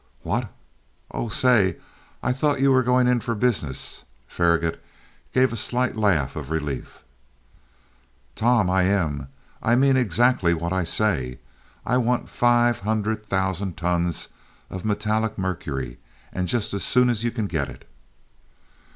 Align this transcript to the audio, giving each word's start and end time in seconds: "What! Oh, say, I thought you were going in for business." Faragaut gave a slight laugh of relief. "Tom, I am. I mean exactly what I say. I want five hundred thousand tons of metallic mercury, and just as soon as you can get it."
"What! 0.23 0.51
Oh, 1.11 1.27
say, 1.29 1.77
I 2.23 2.33
thought 2.33 2.59
you 2.59 2.71
were 2.71 2.81
going 2.81 3.07
in 3.07 3.19
for 3.19 3.35
business." 3.35 4.03
Faragaut 4.27 4.81
gave 5.31 5.53
a 5.53 5.55
slight 5.55 5.95
laugh 5.95 6.35
of 6.35 6.49
relief. 6.49 7.03
"Tom, 8.35 8.67
I 8.67 8.81
am. 8.85 9.27
I 9.61 9.75
mean 9.75 9.95
exactly 9.97 10.55
what 10.55 10.73
I 10.73 10.85
say. 10.85 11.37
I 11.85 11.97
want 11.97 12.29
five 12.29 12.79
hundred 12.79 13.23
thousand 13.27 13.77
tons 13.77 14.29
of 14.71 14.83
metallic 14.83 15.37
mercury, 15.37 15.99
and 16.33 16.47
just 16.47 16.73
as 16.73 16.81
soon 16.83 17.07
as 17.07 17.23
you 17.23 17.29
can 17.29 17.45
get 17.45 17.69
it." 17.69 17.87